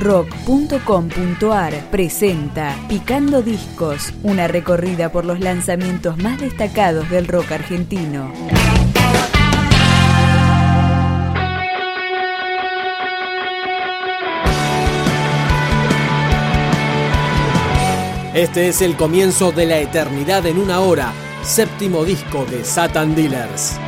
[0.00, 8.32] rock.com.ar presenta Picando Discos, una recorrida por los lanzamientos más destacados del rock argentino.
[18.34, 21.12] Este es el comienzo de la eternidad en una hora,
[21.42, 23.78] séptimo disco de Satan Dealers.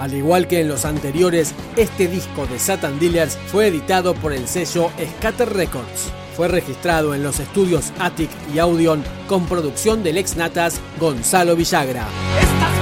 [0.00, 4.48] Al igual que en los anteriores, este disco de Satan Dealers fue editado por el
[4.48, 6.10] sello Scatter Records.
[6.36, 12.08] Fue registrado en los estudios Attic y Audion con producción del ex Natas Gonzalo Villagra.
[12.40, 12.79] Estás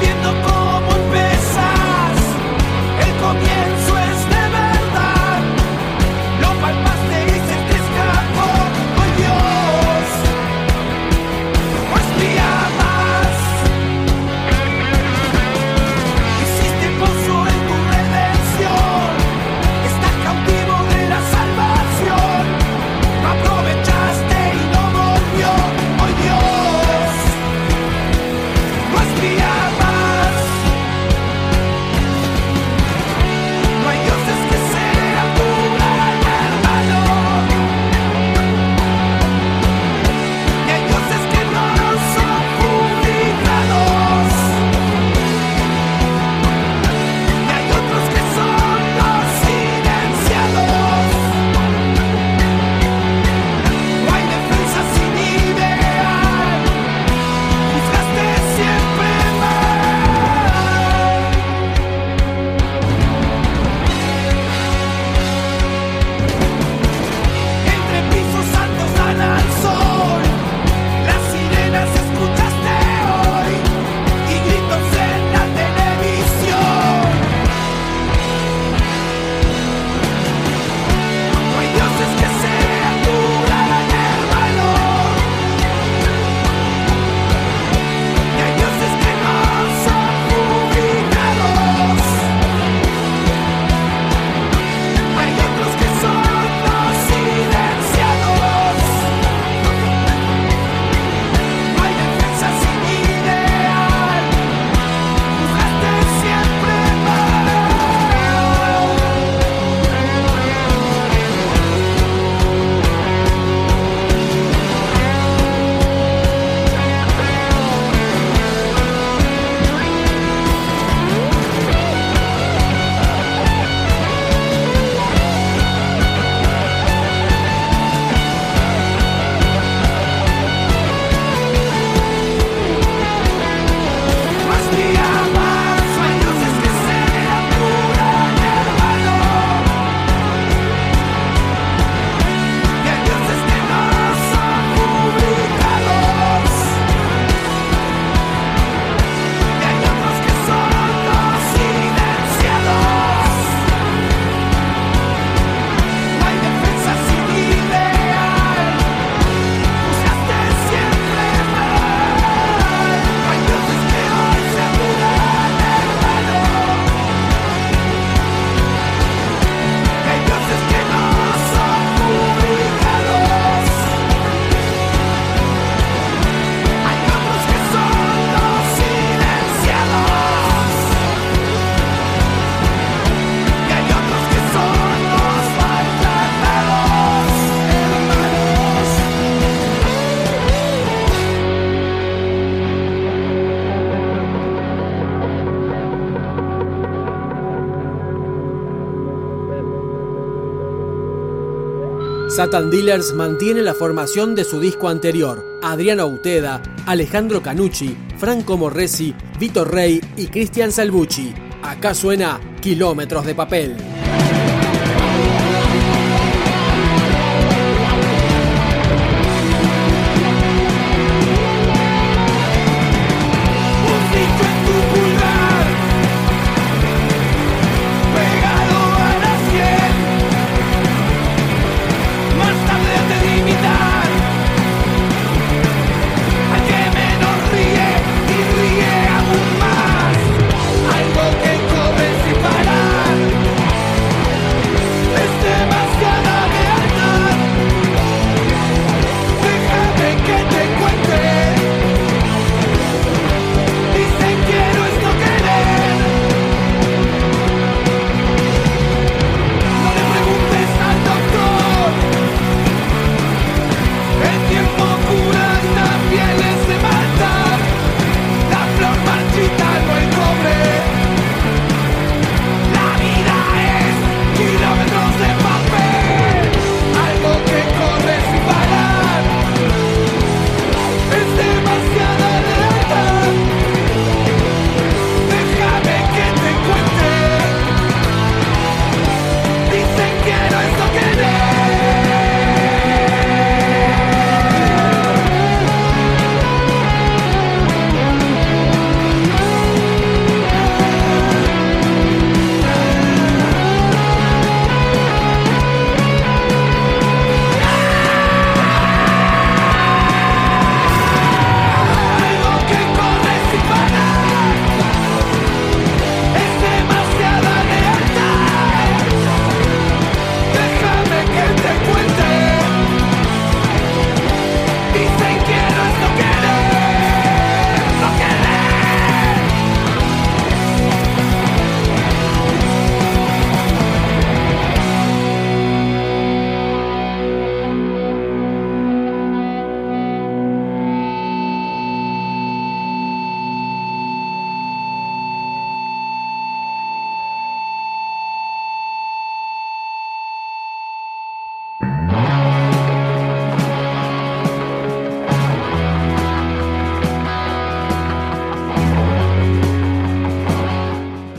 [202.38, 205.58] Satan Dealers mantiene la formación de su disco anterior.
[205.60, 211.34] Adriano Auteda, Alejandro Canucci, Franco Morresi, Vito Rey y Cristian Salvucci.
[211.64, 213.76] Acá suena Kilómetros de Papel.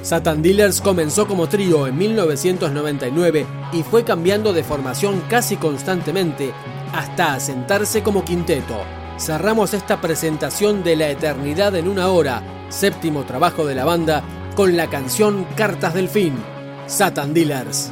[0.09, 6.51] Satan Dealers comenzó como trío en 1999 y fue cambiando de formación casi constantemente
[6.95, 8.81] hasta asentarse como quinteto.
[9.19, 14.23] Cerramos esta presentación de La Eternidad en una hora, séptimo trabajo de la banda,
[14.55, 16.33] con la canción Cartas del Fin,
[16.87, 17.91] Satan Dealers.